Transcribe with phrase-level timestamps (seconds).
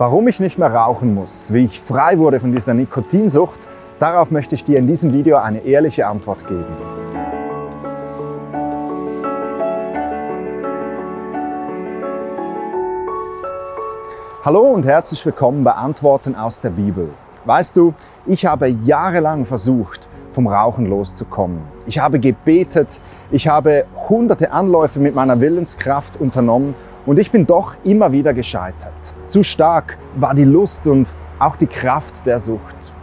[0.00, 3.68] Warum ich nicht mehr rauchen muss, wie ich frei wurde von dieser Nikotinsucht,
[3.98, 6.64] darauf möchte ich dir in diesem Video eine ehrliche Antwort geben.
[14.42, 17.10] Hallo und herzlich willkommen bei Antworten aus der Bibel.
[17.44, 17.92] Weißt du,
[18.24, 21.60] ich habe jahrelang versucht, vom Rauchen loszukommen.
[21.86, 26.74] Ich habe gebetet, ich habe hunderte Anläufe mit meiner Willenskraft unternommen
[27.10, 28.92] und ich bin doch immer wieder gescheitert.
[29.26, 32.94] Zu stark war die Lust und auch die Kraft der Sucht.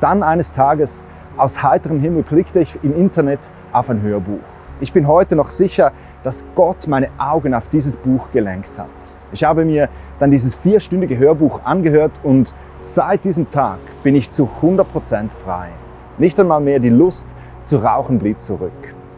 [0.00, 4.40] Dann eines Tages aus heiterem Himmel klickte ich im Internet auf ein Hörbuch.
[4.80, 5.92] Ich bin heute noch sicher,
[6.24, 8.88] dass Gott meine Augen auf dieses Buch gelenkt hat.
[9.30, 14.50] Ich habe mir dann dieses vierstündige Hörbuch angehört und seit diesem Tag bin ich zu
[14.60, 15.68] 100% frei.
[16.18, 18.72] Nicht einmal mehr die Lust zu rauchen blieb zurück.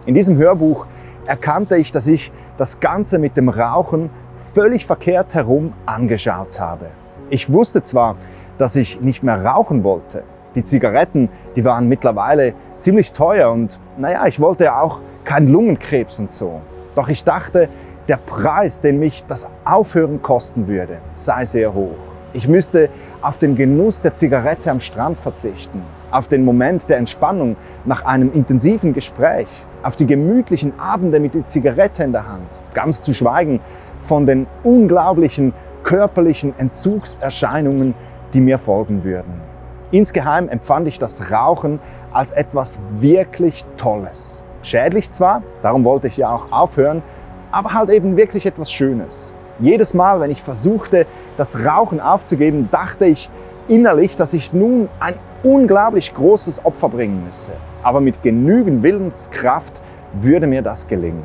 [0.05, 0.87] In diesem Hörbuch
[1.24, 6.87] erkannte ich, dass ich das Ganze mit dem Rauchen völlig verkehrt herum angeschaut habe.
[7.30, 8.16] Ich wusste zwar,
[8.59, 10.23] dass ich nicht mehr rauchen wollte.
[10.55, 16.21] Die Zigaretten, die waren mittlerweile ziemlich teuer und naja, ich wollte ja auch keinen Lungenkrebs
[16.21, 16.60] und so.
[16.95, 17.68] Doch ich dachte,
[18.07, 21.96] der Preis, den mich das Aufhören kosten würde, sei sehr hoch.
[22.35, 22.90] Ich müsste
[23.23, 28.32] auf den Genuss der Zigarette am Strand verzichten, auf den Moment der Entspannung nach einem
[28.32, 29.49] intensiven Gespräch,
[29.85, 33.60] auf die gemütlichen Abende mit der Zigarette in der Hand, ganz zu schweigen
[34.01, 37.95] von den unglaublichen körperlichen Entzugserscheinungen,
[38.32, 39.40] die mir folgen würden.
[39.90, 41.79] Insgeheim empfand ich das Rauchen
[42.12, 44.43] als etwas wirklich Tolles.
[44.62, 47.02] Schädlich zwar, darum wollte ich ja auch aufhören,
[47.52, 49.35] aber halt eben wirklich etwas Schönes.
[49.60, 53.30] Jedes Mal, wenn ich versuchte, das Rauchen aufzugeben, dachte ich
[53.68, 57.52] innerlich, dass ich nun ein unglaublich großes Opfer bringen müsse.
[57.85, 59.82] Aber mit genügend Willenskraft
[60.15, 61.23] würde mir das gelingen.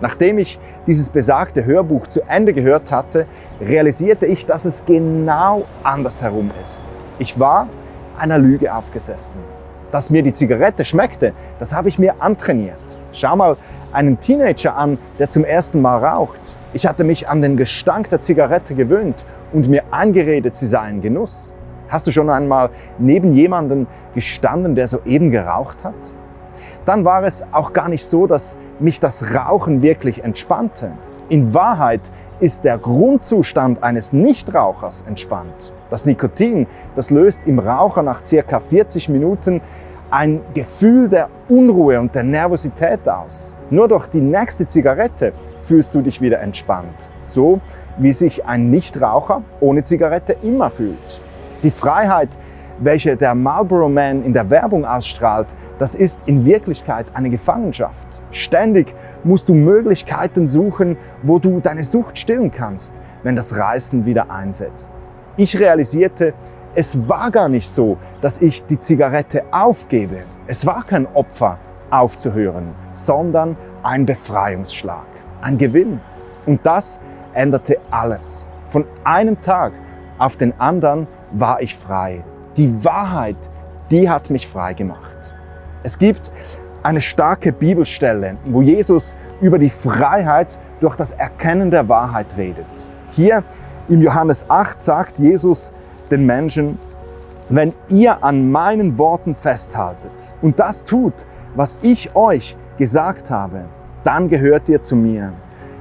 [0.00, 3.26] Nachdem ich dieses besagte Hörbuch zu Ende gehört hatte,
[3.60, 6.96] realisierte ich, dass es genau andersherum ist.
[7.18, 7.68] Ich war
[8.16, 9.40] einer Lüge aufgesessen.
[9.90, 12.78] Dass mir die Zigarette schmeckte, das habe ich mir antrainiert.
[13.12, 13.56] Schau mal
[13.92, 16.38] einen Teenager an, der zum ersten Mal raucht.
[16.74, 21.00] Ich hatte mich an den Gestank der Zigarette gewöhnt und mir angeredet, sie sei ein
[21.00, 21.52] Genuss.
[21.88, 25.94] Hast du schon einmal neben jemanden gestanden, der soeben geraucht hat?
[26.84, 30.92] Dann war es auch gar nicht so, dass mich das Rauchen wirklich entspannte.
[31.30, 32.00] In Wahrheit
[32.40, 35.72] ist der Grundzustand eines Nichtrauchers entspannt.
[35.90, 36.66] Das Nikotin,
[36.96, 39.60] das löst im Raucher nach circa 40 Minuten
[40.10, 43.56] ein Gefühl der Unruhe und der Nervosität aus.
[43.70, 47.10] Nur durch die nächste Zigarette fühlst du dich wieder entspannt.
[47.22, 47.60] So
[47.98, 51.20] wie sich ein Nichtraucher ohne Zigarette immer fühlt.
[51.64, 52.38] Die Freiheit,
[52.78, 55.48] welche der Marlboro Man in der Werbung ausstrahlt,
[55.80, 58.22] das ist in Wirklichkeit eine Gefangenschaft.
[58.30, 64.30] Ständig musst du Möglichkeiten suchen, wo du deine Sucht stillen kannst, wenn das Reißen wieder
[64.30, 64.92] einsetzt.
[65.36, 66.32] Ich realisierte,
[66.76, 70.18] es war gar nicht so, dass ich die Zigarette aufgebe.
[70.46, 71.58] Es war kein Opfer
[71.90, 75.06] aufzuhören, sondern ein Befreiungsschlag,
[75.42, 76.00] ein Gewinn.
[76.46, 77.00] Und das
[77.34, 78.46] änderte alles.
[78.66, 79.72] Von einem Tag
[80.18, 82.24] auf den anderen war ich frei.
[82.56, 83.50] Die Wahrheit,
[83.90, 85.34] die hat mich frei gemacht.
[85.82, 86.32] Es gibt
[86.82, 92.88] eine starke Bibelstelle, wo Jesus über die Freiheit durch das Erkennen der Wahrheit redet.
[93.10, 93.42] Hier
[93.88, 95.72] im Johannes 8 sagt Jesus
[96.10, 96.78] den Menschen,
[97.48, 103.64] wenn ihr an meinen Worten festhaltet und das tut, was ich euch gesagt habe,
[104.04, 105.32] dann gehört ihr zu mir.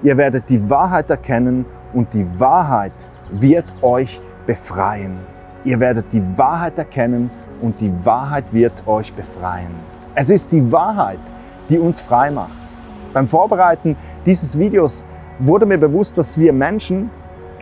[0.03, 5.19] Ihr werdet die Wahrheit erkennen und die Wahrheit wird euch befreien.
[5.67, 7.29] Ihr werdet die Wahrheit erkennen
[7.61, 9.67] und die Wahrheit wird euch befreien.
[10.15, 11.19] Es ist die Wahrheit,
[11.67, 12.79] die uns frei macht.
[13.11, 15.05] Beim Vorbereiten dieses Videos
[15.39, 17.09] wurde mir bewusst, dass wir Menschen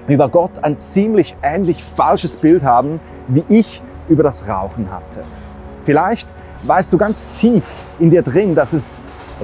[0.08, 5.24] über Gott ein ziemlich ähnlich falsches Bild haben, wie ich über das Rauchen hatte.
[5.84, 7.64] Vielleicht weißt du ganz tief
[7.98, 9.00] in dir drin, dass es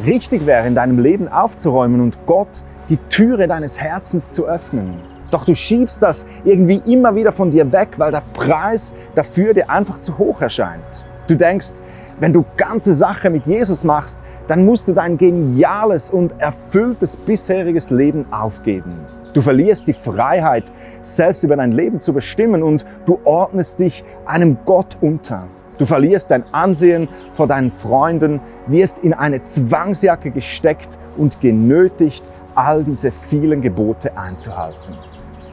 [0.05, 5.01] richtig wäre, in deinem Leben aufzuräumen und Gott die Türe deines Herzens zu öffnen.
[5.31, 9.69] Doch du schiebst das irgendwie immer wieder von dir weg, weil der Preis dafür dir
[9.69, 11.05] einfach zu hoch erscheint.
[11.27, 11.71] Du denkst,
[12.19, 17.89] wenn du ganze Sache mit Jesus machst, dann musst du dein geniales und erfülltes bisheriges
[17.89, 19.05] Leben aufgeben.
[19.33, 20.65] Du verlierst die Freiheit,
[21.01, 25.47] selbst über dein Leben zu bestimmen und du ordnest dich einem Gott unter.
[25.77, 32.23] Du verlierst dein Ansehen vor deinen Freunden, wirst in eine Zwangsjacke gesteckt und genötigt,
[32.53, 34.93] all diese vielen Gebote einzuhalten.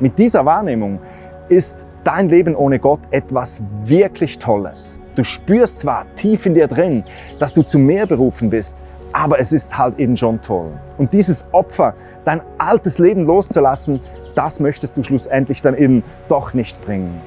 [0.00, 1.00] Mit dieser Wahrnehmung
[1.48, 5.00] ist dein Leben ohne Gott etwas wirklich Tolles.
[5.16, 7.02] Du spürst zwar tief in dir drin,
[7.40, 8.76] dass du zu mehr berufen bist,
[9.12, 10.70] aber es ist halt eben schon toll.
[10.98, 14.00] Und dieses Opfer, dein altes Leben loszulassen,
[14.36, 17.20] das möchtest du schlussendlich dann eben doch nicht bringen.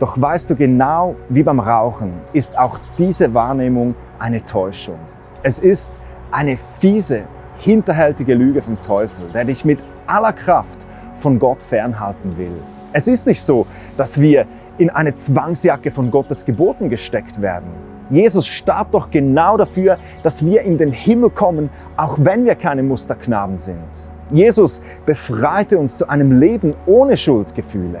[0.00, 4.98] Doch weißt du genau, wie beim Rauchen ist auch diese Wahrnehmung eine Täuschung.
[5.44, 6.00] Es ist
[6.32, 7.24] eine fiese,
[7.58, 9.78] hinterhältige Lüge vom Teufel, der dich mit
[10.08, 10.87] aller Kraft
[11.18, 12.56] von Gott fernhalten will.
[12.92, 13.66] Es ist nicht so,
[13.96, 14.46] dass wir
[14.78, 17.68] in eine Zwangsjacke von Gottes Geboten gesteckt werden.
[18.10, 22.82] Jesus starb doch genau dafür, dass wir in den Himmel kommen, auch wenn wir keine
[22.82, 24.10] Musterknaben sind.
[24.30, 28.00] Jesus befreite uns zu einem Leben ohne Schuldgefühle.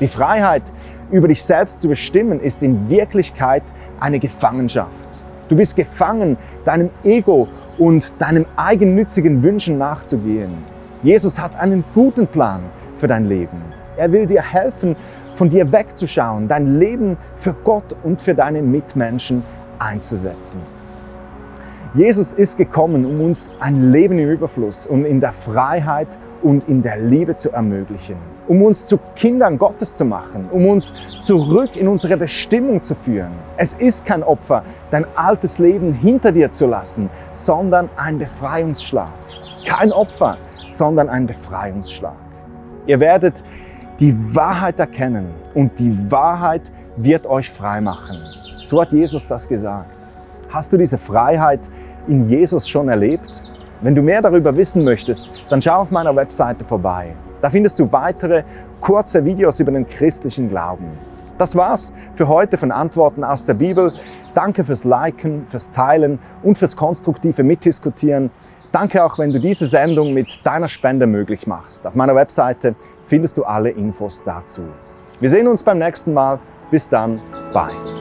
[0.00, 0.62] Die Freiheit,
[1.10, 3.62] über dich selbst zu bestimmen, ist in Wirklichkeit
[4.00, 5.24] eine Gefangenschaft.
[5.48, 10.50] Du bist gefangen, deinem Ego und deinem eigennützigen Wünschen nachzugehen.
[11.02, 12.62] Jesus hat einen guten Plan
[12.96, 13.62] für dein Leben.
[13.96, 14.96] Er will dir helfen,
[15.34, 19.42] von dir wegzuschauen, dein Leben für Gott und für deine Mitmenschen
[19.78, 20.60] einzusetzen.
[21.94, 26.82] Jesus ist gekommen, um uns ein Leben im Überfluss und in der Freiheit und in
[26.82, 28.16] der Liebe zu ermöglichen,
[28.48, 33.32] um uns zu Kindern Gottes zu machen, um uns zurück in unsere Bestimmung zu führen.
[33.56, 39.14] Es ist kein Opfer, dein altes Leben hinter dir zu lassen, sondern ein Befreiungsschlag.
[39.66, 42.14] Kein Opfer, sondern ein Befreiungsschlag.
[42.86, 43.42] Ihr werdet
[43.98, 46.62] die Wahrheit erkennen und die Wahrheit
[46.96, 48.22] wird euch frei machen.
[48.58, 50.14] So hat Jesus das gesagt.
[50.50, 51.60] Hast du diese Freiheit
[52.06, 53.42] in Jesus schon erlebt?
[53.80, 57.14] Wenn du mehr darüber wissen möchtest, dann schau auf meiner Webseite vorbei.
[57.42, 58.44] Da findest du weitere
[58.80, 60.86] kurze Videos über den christlichen Glauben.
[61.38, 63.92] Das war's für heute von Antworten aus der Bibel.
[64.32, 68.30] Danke fürs Liken, fürs Teilen und fürs konstruktive Mitdiskutieren.
[68.72, 71.86] Danke auch, wenn du diese Sendung mit deiner Spende möglich machst.
[71.86, 72.74] Auf meiner Webseite
[73.04, 74.62] findest du alle Infos dazu.
[75.20, 76.38] Wir sehen uns beim nächsten Mal.
[76.70, 77.20] Bis dann.
[77.52, 77.95] Bye.